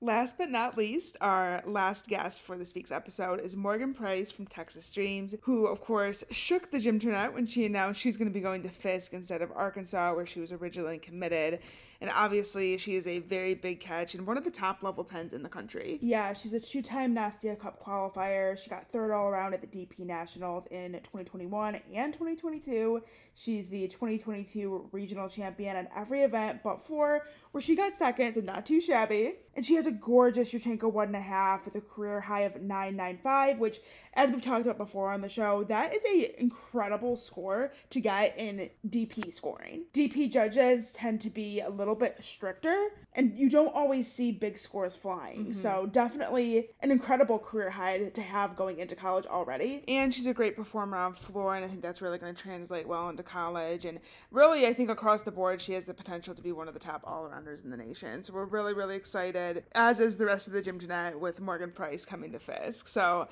[0.00, 4.46] Last but not least, our last guest for this week's episode is Morgan Price from
[4.46, 8.40] Texas Dreams, who, of course, shook the gymternet when she announced she's going to be
[8.40, 11.60] going to Fisk instead of Arkansas, where she was originally committed.
[12.00, 15.32] And obviously, she is a very big catch and one of the top level 10s
[15.32, 15.98] in the country.
[16.00, 18.56] Yeah, she's a two time Nastia Cup qualifier.
[18.56, 23.02] She got third all around at the DP Nationals in 2021 and 2022.
[23.34, 28.40] She's the 2022 regional champion at every event but four, where she got second, so
[28.40, 29.34] not too shabby.
[29.54, 32.60] And she has a gorgeous Yurchenko one and a half with a career high of
[32.60, 33.80] 995, which,
[34.14, 38.38] as we've talked about before on the show, that is a incredible score to get
[38.38, 39.84] in DP scoring.
[39.92, 44.58] DP judges tend to be a little bit stricter, and you don't always see big
[44.58, 45.44] scores flying.
[45.44, 45.52] Mm-hmm.
[45.52, 49.84] So definitely an incredible career high to have going into college already.
[49.88, 52.86] And she's a great performer on floor, and I think that's really going to translate
[52.86, 53.84] well into college.
[53.84, 56.74] And really, I think across the board, she has the potential to be one of
[56.74, 58.24] the top all arounders in the nation.
[58.24, 62.04] So we're really, really excited, as is the rest of the gymternet, with Morgan Price
[62.04, 62.88] coming to Fisk.
[62.88, 63.28] So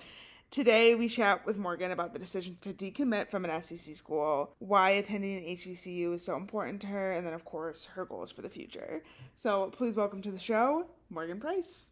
[0.57, 4.89] Today, we chat with Morgan about the decision to decommit from an SEC school, why
[4.89, 8.41] attending an HBCU is so important to her, and then, of course, her goals for
[8.41, 9.03] the future.
[9.35, 11.91] So, please welcome to the show, Morgan Price.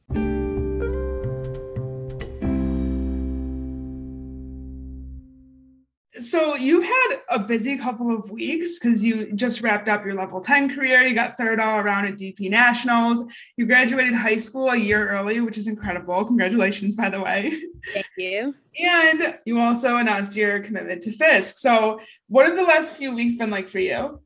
[6.25, 10.41] So you've had a busy couple of weeks because you just wrapped up your level
[10.41, 11.03] 10 career.
[11.03, 13.23] You got third all around at DP Nationals.
[13.57, 16.25] You graduated high school a year early, which is incredible.
[16.25, 17.53] Congratulations, by the way.
[17.93, 18.55] Thank you.
[18.81, 21.59] And you also announced your commitment to Fisk.
[21.59, 24.21] So what have the last few weeks been like for you?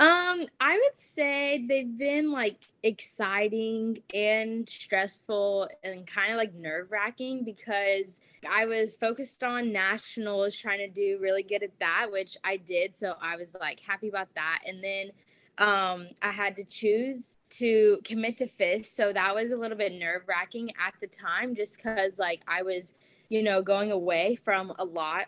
[0.00, 6.92] Um, I would say they've been like exciting and stressful and kind of like nerve
[6.92, 12.36] wracking because I was focused on nationals, trying to do really good at that, which
[12.44, 12.96] I did.
[12.96, 14.60] So I was like happy about that.
[14.64, 15.10] And then
[15.58, 18.94] um, I had to choose to commit to Fisk.
[18.94, 22.62] So that was a little bit nerve wracking at the time just because like I
[22.62, 22.94] was,
[23.30, 25.26] you know, going away from a lot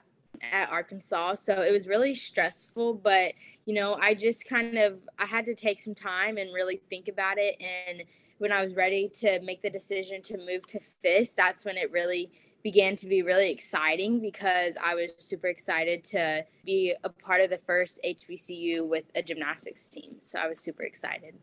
[0.53, 1.35] at Arkansas.
[1.35, 3.33] So it was really stressful, but
[3.71, 7.07] you know, I just kind of I had to take some time and really think
[7.07, 8.03] about it and
[8.39, 11.93] when I was ready to make the decision to move to Fisk, that's when it
[11.93, 12.33] really
[12.65, 17.51] began to be really exciting because I was super excited to be a part of
[17.51, 20.17] the first HBCU with a gymnastics team.
[20.19, 21.35] So I was super excited.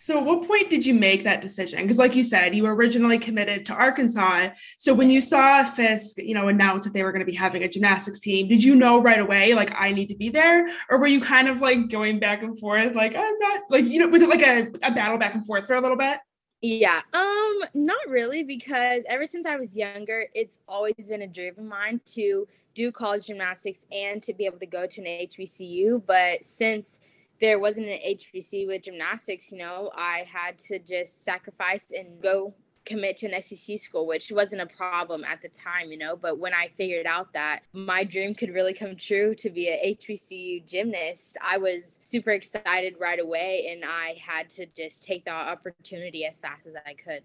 [0.00, 1.82] So, at what point did you make that decision?
[1.82, 4.48] Because, like you said, you were originally committed to Arkansas.
[4.76, 7.62] So, when you saw Fisk, you know, announce that they were going to be having
[7.62, 10.98] a gymnastics team, did you know right away, like, I need to be there, or
[10.98, 14.08] were you kind of like going back and forth, like, I'm not, like, you know,
[14.08, 16.18] was it like a, a battle back and forth for a little bit?
[16.62, 21.54] Yeah, um, not really, because ever since I was younger, it's always been a dream
[21.58, 26.02] of mine to do college gymnastics and to be able to go to an HBCU.
[26.06, 27.00] But since
[27.42, 32.54] there wasn't an HBC with gymnastics, you know, I had to just sacrifice and go
[32.84, 36.14] commit to an SEC school, which wasn't a problem at the time, you know.
[36.14, 39.96] But when I figured out that my dream could really come true to be a
[40.00, 45.32] HBCU gymnast, I was super excited right away and I had to just take the
[45.32, 47.24] opportunity as fast as I could.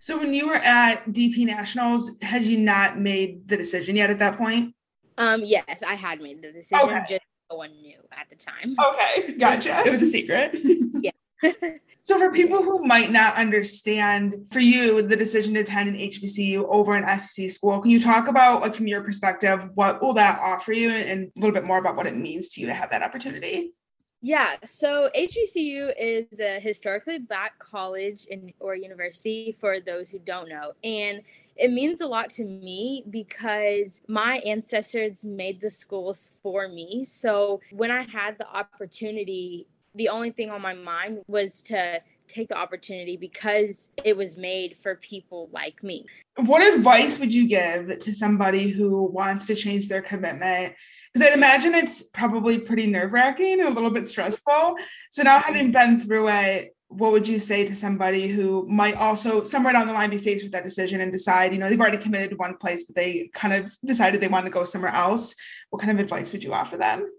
[0.00, 4.18] So when you were at DP Nationals, had you not made the decision yet at
[4.18, 4.74] that point?
[5.16, 6.90] Um, yes, I had made the decision.
[6.90, 7.00] Okay.
[7.08, 8.74] Just no one knew at the time.
[8.78, 9.82] Okay, gotcha.
[9.86, 10.56] it was a secret.
[11.02, 11.10] yeah.
[12.02, 16.64] so for people who might not understand for you the decision to attend an hbcu
[16.70, 20.40] over an sec school can you talk about like from your perspective what will that
[20.40, 22.88] offer you and a little bit more about what it means to you to have
[22.88, 23.74] that opportunity
[24.26, 30.48] yeah, so HBCU is a historically black college in, or university for those who don't
[30.48, 30.72] know.
[30.82, 31.22] And
[31.54, 37.04] it means a lot to me because my ancestors made the schools for me.
[37.04, 42.48] So when I had the opportunity, the only thing on my mind was to take
[42.48, 46.04] the opportunity because it was made for people like me.
[46.34, 50.74] What advice would you give to somebody who wants to change their commitment
[51.16, 54.76] because I'd imagine it's probably pretty nerve wracking and a little bit stressful.
[55.10, 59.42] So now having been through it, what would you say to somebody who might also
[59.42, 61.96] somewhere down the line be faced with that decision and decide, you know, they've already
[61.96, 65.34] committed to one place, but they kind of decided they want to go somewhere else?
[65.70, 67.10] What kind of advice would you offer them?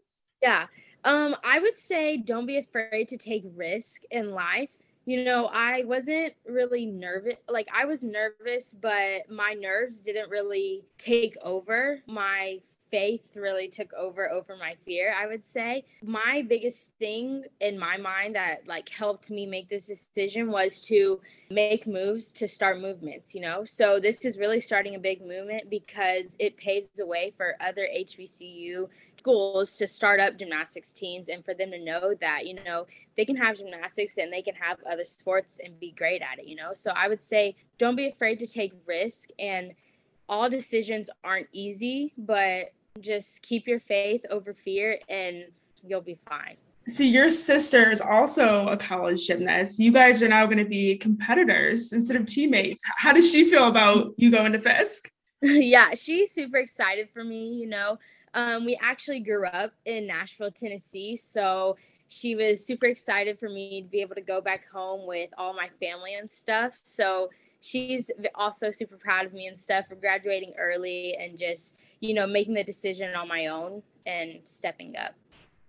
[0.44, 0.68] Yeah.
[1.04, 4.70] Um, I would say don't be afraid to take risk in life.
[5.06, 7.38] You know, I wasn't really nervous.
[7.50, 12.02] Like I was nervous, but my nerves didn't really take over.
[12.06, 12.60] My
[12.91, 15.84] faith really took over over my fear i would say.
[16.04, 21.19] My biggest thing in my mind that like helped me make this decision was to
[21.50, 23.65] make moves to start movements you know?
[23.65, 27.88] So this is really starting a big movement because it paves the way for other
[27.97, 32.86] hbcu schools to start up gymnastics teams and for them to know that you know
[33.15, 36.47] they can have gymnastics and they can have other sports and be great at it
[36.47, 36.71] you know?
[36.73, 39.73] So i would say don't be afraid to take risk and
[40.30, 42.71] all decisions aren't easy, but
[43.02, 45.46] just keep your faith over fear and
[45.84, 46.56] you'll be fine.
[46.88, 49.78] So your sister is also a college gymnast.
[49.78, 52.82] You guys are now going to be competitors instead of teammates.
[52.98, 55.12] How does she feel about you going to Fisk?
[55.42, 58.00] yeah, she's super excited for me, you know.
[58.34, 61.76] Um, we actually grew up in Nashville, Tennessee, so
[62.08, 65.54] she was super excited for me to be able to go back home with all
[65.54, 66.80] my family and stuff.
[66.84, 67.30] So
[67.62, 72.28] she's also super proud of me and stuff for graduating early and just you know
[72.28, 75.13] making the decision on my own and stepping up.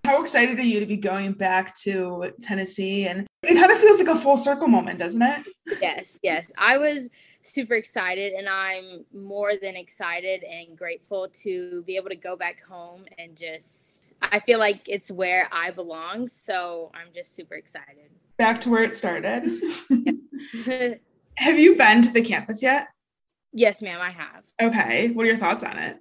[0.04, 3.06] How excited are you to be going back to tennessee?
[3.06, 5.46] And it kind of feels like a full circle moment doesn't it?
[5.80, 6.50] Yes yes.
[6.56, 7.08] I was
[7.42, 12.62] super excited and i'm more than excited and grateful to be able to go back
[12.62, 18.10] home and just i feel like it's where i belong so i'm just super excited.
[18.36, 19.44] Back to where it started
[21.38, 22.88] Have you been to the campus yet?
[23.52, 24.42] Yes, ma'am, I have.
[24.60, 25.10] Okay.
[25.10, 25.98] What are your thoughts on it?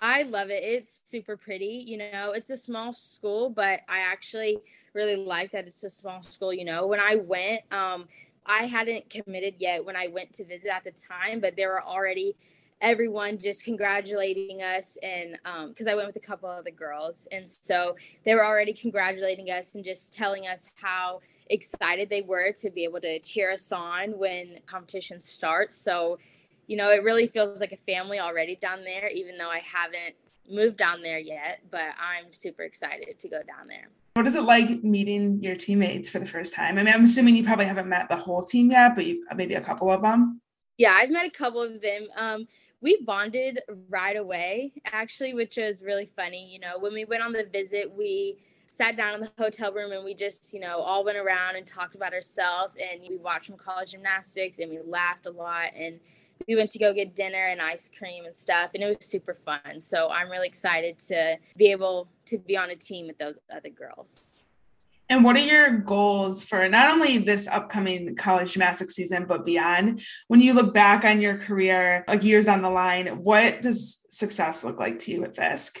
[0.00, 0.62] I love it.
[0.62, 1.84] It's super pretty.
[1.88, 4.58] You know, it's a small school, but I actually
[4.94, 6.54] really like that it's a small school.
[6.54, 8.06] You know, when I went, um,
[8.46, 11.82] I hadn't committed yet when I went to visit at the time, but there were
[11.82, 12.36] already
[12.80, 15.32] everyone just congratulating us and
[15.68, 18.72] because um, I went with a couple of the girls and so they were already
[18.72, 23.52] congratulating us and just telling us how excited they were to be able to cheer
[23.52, 25.74] us on when competition starts.
[25.74, 26.18] So,
[26.66, 30.14] you know, it really feels like a family already down there, even though I haven't
[30.48, 33.88] moved down there yet, but I'm super excited to go down there.
[34.14, 36.78] What is it like meeting your teammates for the first time?
[36.78, 39.54] I mean, I'm assuming you probably haven't met the whole team yet, but you maybe
[39.54, 40.40] a couple of them.
[40.78, 42.08] Yeah, I've met a couple of them.
[42.16, 42.48] Um,
[42.80, 46.50] we bonded right away, actually, which was really funny.
[46.52, 48.38] You know, when we went on the visit, we
[48.70, 51.66] sat down in the hotel room and we just, you know, all went around and
[51.66, 55.98] talked about ourselves and we watched some college gymnastics and we laughed a lot and
[56.48, 59.36] we went to go get dinner and ice cream and stuff and it was super
[59.44, 59.80] fun.
[59.80, 63.70] So I'm really excited to be able to be on a team with those other
[63.70, 64.36] girls.
[65.10, 70.02] And what are your goals for not only this upcoming college gymnastics season, but beyond?
[70.28, 74.62] When you look back on your career, like years on the line, what does success
[74.62, 75.80] look like to you at Fisk?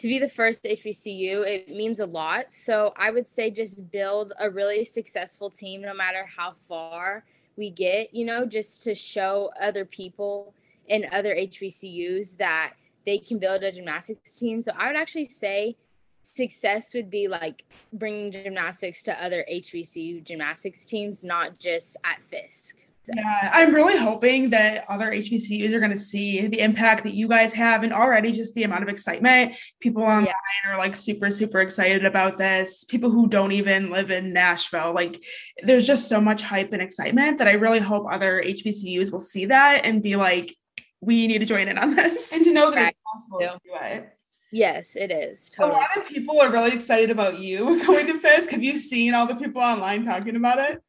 [0.00, 2.50] To be the first HBCU, it means a lot.
[2.50, 7.24] So I would say just build a really successful team no matter how far
[7.56, 10.54] we get, you know, just to show other people
[10.88, 14.62] and other HBCUs that they can build a gymnastics team.
[14.62, 15.76] So I would actually say
[16.22, 22.76] success would be like bringing gymnastics to other HBCU gymnastics teams, not just at Fisk.
[23.08, 27.28] Yeah, I'm really hoping that other HBCUs are going to see the impact that you
[27.28, 29.56] guys have and already just the amount of excitement.
[29.80, 30.72] People online yeah.
[30.72, 32.84] are like super, super excited about this.
[32.84, 35.22] People who don't even live in Nashville, like
[35.62, 39.46] there's just so much hype and excitement that I really hope other HBCUs will see
[39.46, 40.54] that and be like,
[41.00, 42.32] we need to join in on this.
[42.32, 42.94] And to know that right.
[42.94, 44.16] it's possible to do it.
[44.52, 45.48] Yes, it is.
[45.50, 45.78] Totally.
[45.78, 48.50] A lot of people are really excited about you going to Fisk.
[48.50, 50.82] Have you seen all the people online talking about it?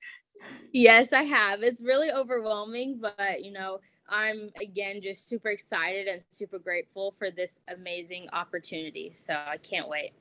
[0.72, 1.64] Yes, I have.
[1.64, 3.80] It's really overwhelming, but you know,
[4.12, 9.14] I'm again just super excited and super grateful for this amazing opportunity.
[9.16, 10.12] So I can't wait.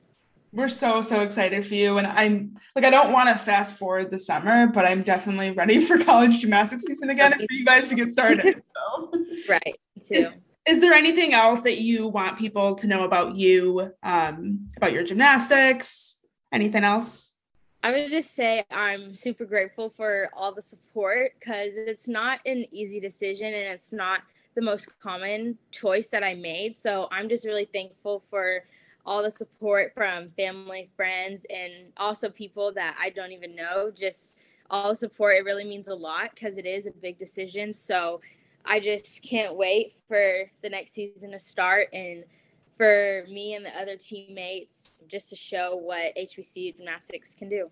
[0.53, 4.11] We're so so excited for you, and I'm like I don't want to fast forward
[4.11, 7.95] the summer, but I'm definitely ready for college gymnastics season again for you guys to
[7.95, 8.61] get started.
[8.93, 9.11] So.
[9.47, 10.15] right, too.
[10.15, 10.33] Is,
[10.67, 15.03] is, there anything else that you want people to know about you, um, about your
[15.03, 16.17] gymnastics?
[16.51, 17.30] Anything else?
[17.83, 22.65] I would just say I'm super grateful for all the support because it's not an
[22.71, 24.21] easy decision and it's not
[24.53, 26.77] the most common choice that I made.
[26.77, 28.65] So I'm just really thankful for
[29.03, 33.91] all the support from family, friends, and also people that I don't even know.
[33.95, 34.39] Just
[34.69, 35.37] all the support.
[35.37, 37.73] It really means a lot because it is a big decision.
[37.73, 38.21] So
[38.63, 42.25] I just can't wait for the next season to start and
[42.81, 47.69] for me and the other teammates just to show what HBCU gymnastics can do.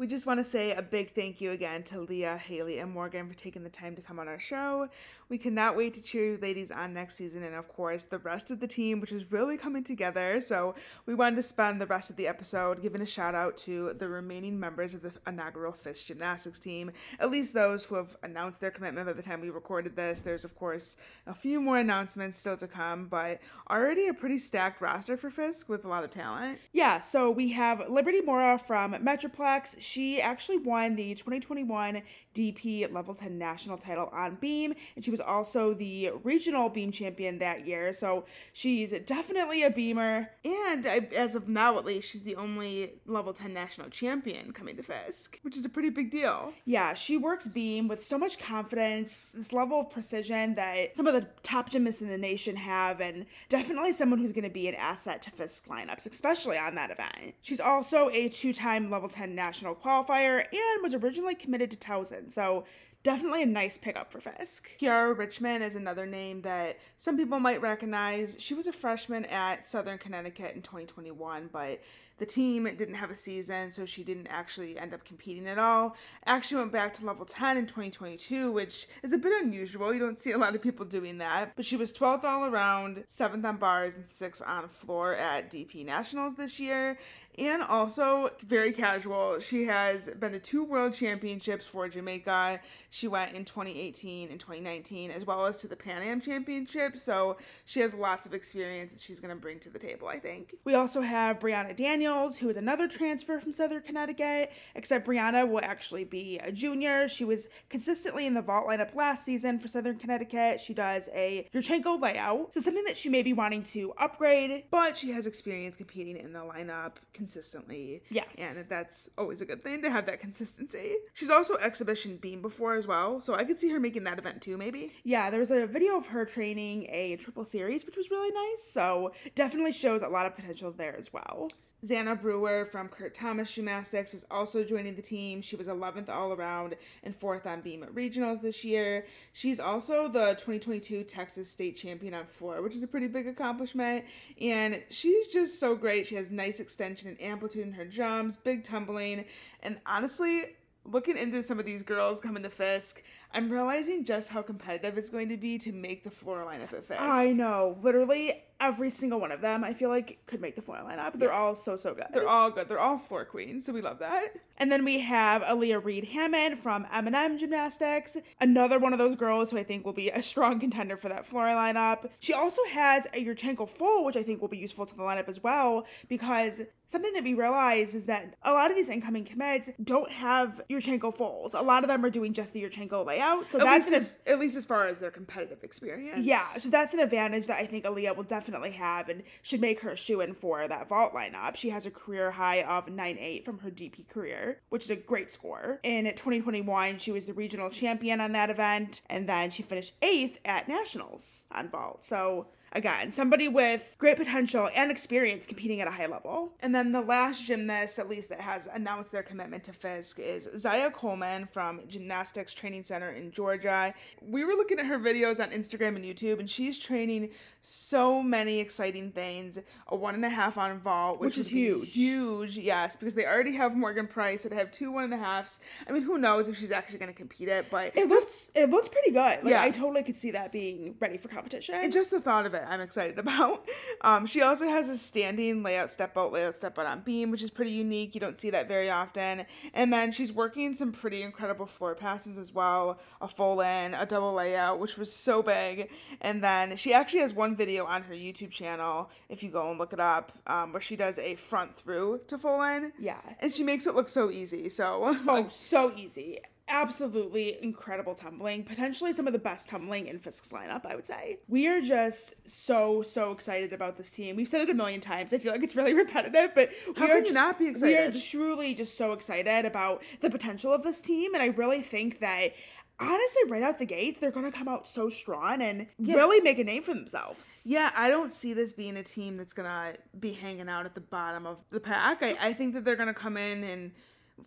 [0.00, 3.28] We just want to say a big thank you again to Leah, Haley, and Morgan
[3.28, 4.88] for taking the time to come on our show.
[5.28, 8.50] We cannot wait to cheer you ladies on next season and, of course, the rest
[8.50, 10.40] of the team, which is really coming together.
[10.40, 10.74] So,
[11.04, 14.08] we wanted to spend the rest of the episode giving a shout out to the
[14.08, 18.70] remaining members of the inaugural FISK gymnastics team, at least those who have announced their
[18.70, 20.22] commitment by the time we recorded this.
[20.22, 20.96] There's, of course,
[21.26, 23.38] a few more announcements still to come, but
[23.70, 26.58] already a pretty stacked roster for FISK with a lot of talent.
[26.72, 29.89] Yeah, so we have Liberty Mora from Metroplex.
[29.90, 35.20] She actually won the 2021 DP Level 10 national title on beam, and she was
[35.20, 37.92] also the regional beam champion that year.
[37.92, 40.30] So she's definitely a beamer.
[40.44, 44.76] And I, as of now, at least, she's the only level 10 national champion coming
[44.76, 46.52] to FISK, which is a pretty big deal.
[46.64, 51.14] Yeah, she works beam with so much confidence, this level of precision that some of
[51.14, 54.76] the top gymnasts in the nation have, and definitely someone who's going to be an
[54.76, 57.34] asset to FISK lineups, especially on that event.
[57.42, 62.32] She's also a two time level 10 national qualifier and was originally committed to Towson.
[62.32, 62.64] So
[63.02, 64.70] definitely a nice pickup for Fisk.
[64.80, 68.36] Kiara Richmond is another name that some people might recognize.
[68.38, 71.80] She was a freshman at Southern Connecticut in 2021, but
[72.20, 75.96] the team didn't have a season, so she didn't actually end up competing at all.
[76.26, 79.94] Actually went back to level 10 in 2022, which is a bit unusual.
[79.94, 81.56] You don't see a lot of people doing that.
[81.56, 85.82] But she was 12th all around, 7th on bars, and 6th on floor at DP
[85.86, 86.98] Nationals this year.
[87.38, 89.40] And also very casual.
[89.40, 92.60] She has been to two world championships for Jamaica.
[92.90, 96.98] She went in 2018 and 2019, as well as to the Pan Am Championship.
[96.98, 100.18] So she has lots of experience that she's going to bring to the table, I
[100.18, 100.56] think.
[100.64, 105.60] We also have Brianna Daniels who is another transfer from Southern Connecticut, except Brianna will
[105.62, 107.08] actually be a junior.
[107.08, 110.60] She was consistently in the vault lineup last season for Southern Connecticut.
[110.60, 114.64] She does a Yurchenko layout, so something that she may be wanting to upgrade.
[114.70, 118.02] But she has experience competing in the lineup consistently.
[118.10, 118.34] Yes.
[118.38, 120.96] And that's always a good thing to have that consistency.
[121.14, 124.42] She's also exhibition beam before as well, so I could see her making that event
[124.42, 124.92] too, maybe.
[125.04, 128.64] Yeah, there was a video of her training a triple series, which was really nice,
[128.64, 131.50] so definitely shows a lot of potential there as well.
[131.84, 135.40] Xana Brewer from Kurt Thomas Gymnastics is also joining the team.
[135.40, 139.06] She was 11th all around and 4th on beam at regionals this year.
[139.32, 144.04] She's also the 2022 Texas State Champion on floor, which is a pretty big accomplishment.
[144.40, 146.06] And she's just so great.
[146.06, 149.24] She has nice extension and amplitude in her jumps, big tumbling,
[149.62, 150.56] and honestly,
[150.90, 153.02] looking into some of these girls coming to Fisk,
[153.32, 156.84] I'm realizing just how competitive it's going to be to make the floor lineup at
[156.84, 157.00] Fisk.
[157.00, 159.64] I know, literally every single one of them.
[159.64, 161.18] I feel like could make the floor lineup.
[161.18, 162.06] They're all so so good.
[162.12, 162.68] They're all good.
[162.68, 164.34] They're all floor queens, so we love that.
[164.58, 169.50] And then we have Aaliyah Reed Hammond from M&M Gymnastics, another one of those girls
[169.50, 172.10] who I think will be a strong contender for that floor lineup.
[172.18, 175.28] She also has a Yurchenko full, which I think will be useful to the lineup
[175.28, 179.70] as well, because something that we realize is that a lot of these incoming commits
[179.82, 181.54] don't have Yurchenko fulls.
[181.54, 183.50] A lot of them are doing just the Yurchenko layout.
[183.50, 186.24] So at that's least, as, at least as far as their competitive experience.
[186.24, 189.80] Yeah, so that's an advantage that I think Aaliyah will definitely have and should make
[189.80, 191.56] her shoe in for that vault lineup.
[191.56, 195.32] She has a career high of 9.8 from her DP career, which is a great
[195.32, 195.80] score.
[195.82, 200.38] In 2021, she was the regional champion on that event, and then she finished eighth
[200.44, 202.04] at nationals on vault.
[202.04, 206.52] So again, somebody with great potential and experience competing at a high level.
[206.60, 210.48] And then the last gymnast, at least that has announced their commitment to Fisk, is
[210.56, 213.94] Zaya Coleman from Gymnastics Training Center in Georgia.
[214.22, 218.60] We were looking at her videos on Instagram and YouTube, and she's training so many
[218.60, 219.58] exciting things.
[219.88, 221.92] A one and a half on vault, which, Which is huge.
[221.92, 225.18] Huge, yes, because they already have Morgan Price, so they have two one and a
[225.18, 225.60] halves.
[225.88, 228.70] I mean, who knows if she's actually going to compete it, but It looks it
[228.70, 229.42] looks pretty good.
[229.42, 229.62] Like Yeah.
[229.62, 231.74] I totally could see that being ready for competition.
[231.74, 233.66] And just the thought of it, I'm excited about.
[234.02, 237.42] Um, she also has a standing layout step out, layout step out on beam, which
[237.42, 238.14] is pretty unique.
[238.14, 239.44] You don't see that very often.
[239.74, 244.06] And then she's working some pretty incredible floor passes as well a full in, a
[244.06, 245.90] double layout, which was so big.
[246.20, 249.78] And then she actually has one video on her YouTube channel, if you go and
[249.78, 252.92] look it up, um, where she does a front through to full in.
[252.98, 253.20] Yeah.
[253.40, 254.68] And she makes it look so easy.
[254.68, 256.40] So, Oh, so easy.
[256.70, 258.62] Absolutely incredible tumbling.
[258.62, 261.38] Potentially some of the best tumbling in Fisk's lineup, I would say.
[261.48, 264.36] We are just so, so excited about this team.
[264.36, 265.34] We've said it a million times.
[265.34, 268.14] I feel like it's really repetitive, but How we are can you not be excited?
[268.14, 271.34] We are truly just so excited about the potential of this team.
[271.34, 272.52] And I really think that
[273.00, 276.64] honestly, right out the gates, they're gonna come out so strong and really make a
[276.64, 277.64] name for themselves.
[277.66, 281.00] Yeah, I don't see this being a team that's gonna be hanging out at the
[281.00, 282.22] bottom of the pack.
[282.22, 283.92] I, I think that they're gonna come in and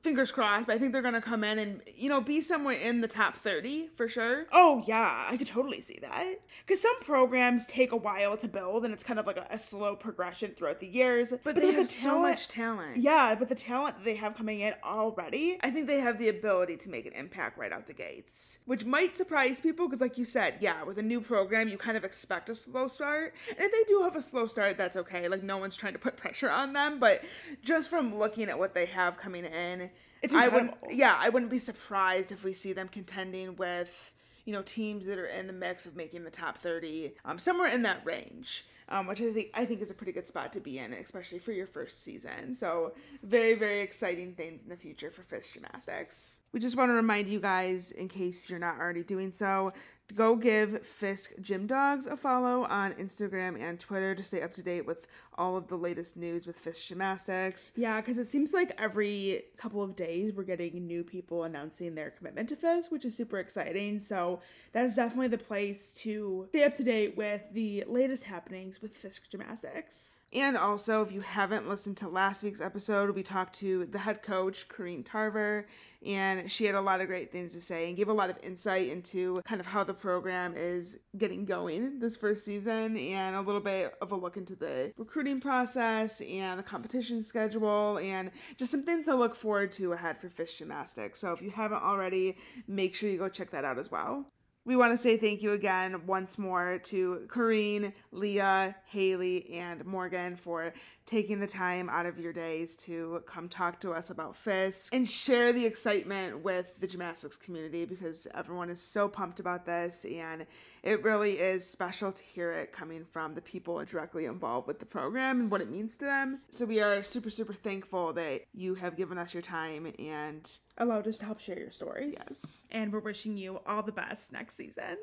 [0.01, 2.75] fingers crossed, but I think they're going to come in and, you know, be somewhere
[2.75, 4.45] in the top 30 for sure.
[4.51, 6.39] Oh yeah, I could totally see that.
[6.65, 9.59] Because some programs take a while to build, and it's kind of like a, a
[9.59, 11.33] slow progression throughout the years.
[11.43, 12.97] But, they with have the so much talent.
[12.97, 16.29] Yeah, but the talent that they have coming in already, I think they have the
[16.29, 20.17] ability to make an impact right out the gates, which might surprise people because, like
[20.17, 23.33] you said, yeah, with a new program, you kind of expect a slow start.
[23.49, 25.27] And if they do have a slow start, that's okay.
[25.27, 27.23] Like, no one's trying to put pressure on them, but
[27.63, 29.82] just from looking at what they have coming in,
[30.21, 34.13] It's I wouldn't, yeah, I wouldn't be surprised if we see them contending with,
[34.45, 37.67] you know, teams that are in the mix of making the top 30, um, somewhere
[37.67, 38.65] in that range.
[38.89, 41.39] Um, which I think I think is a pretty good spot to be in, especially
[41.39, 42.53] for your first season.
[42.53, 42.91] So
[43.23, 46.41] very very exciting things in the future for Fisk Gymnastics.
[46.51, 49.71] We just want to remind you guys, in case you're not already doing so,
[50.15, 54.63] go give Fisk Gym Dogs a follow on Instagram and Twitter to stay up to
[54.63, 57.71] date with all of the latest news with Fisk Gymnastics.
[57.75, 62.11] yeah, because it seems like every couple of days we're getting new people announcing their
[62.11, 63.99] commitment to Fisk, which is super exciting.
[63.99, 64.39] So
[64.71, 69.23] that's definitely the place to stay up to date with the latest happenings with Fisk
[69.31, 70.22] Gymnastics.
[70.33, 74.23] And also, if you haven't listened to last week's episode, we talked to the head
[74.23, 75.67] coach, Corrinne Tarver,
[76.03, 78.37] and she had a lot of great things to say and gave a lot of
[78.41, 83.41] insight into kind of how the program is getting going this first season and a
[83.41, 88.71] little bit of a look into the recruiting process and the competition schedule and just
[88.71, 91.19] some things to look forward to ahead for Fisk Gymnastics.
[91.19, 94.25] So if you haven't already, make sure you go check that out as well.
[94.65, 100.37] We want to say thank you again once more to Corrinne, Leah, Haley, and Morgan
[100.37, 100.71] for
[101.05, 105.05] taking the time out of your days to come talk to us about Fisk and
[105.07, 110.45] share the excitement with the gymnastics community because everyone is so pumped about this and
[110.83, 114.85] it really is special to hear it coming from the people directly involved with the
[114.85, 116.41] program and what it means to them.
[116.49, 121.07] So we are super, super thankful that you have given us your time and Allowed
[121.07, 122.15] us to help share your stories.
[122.17, 122.65] Yes.
[122.71, 124.97] And we're wishing you all the best next season.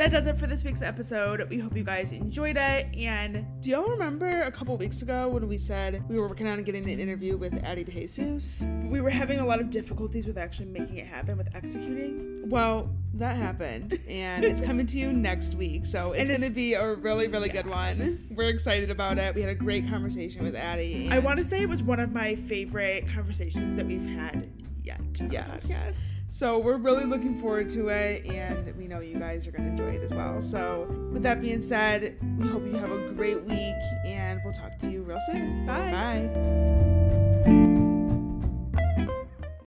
[0.00, 1.46] That does it for this week's episode.
[1.50, 2.86] We hope you guys enjoyed it.
[2.96, 6.62] And Do y'all remember a couple weeks ago when we said we were working on
[6.62, 8.88] getting an interview with Addie DeJesus?
[8.88, 12.48] we were having a lot of difficulties with actually making it happen with executing.
[12.48, 15.84] Well, that happened, and it's coming to you next week.
[15.84, 17.94] So it's, it's- going to be a really, really good one.
[18.34, 19.34] We're excited about it.
[19.34, 21.10] We had a great conversation with Addie.
[21.10, 24.48] I want to say it was one of my favorite conversations that we've had
[24.90, 25.14] yet.
[25.28, 26.14] the Yes.
[26.28, 29.70] So we're really looking forward to it, and we know you guys are going to
[29.70, 30.40] enjoy it as well.
[30.40, 33.74] So, with that being said, we hope you have a great week,
[34.04, 35.66] and we'll talk to you real soon.
[35.66, 35.90] Bye.
[35.90, 37.16] Bye.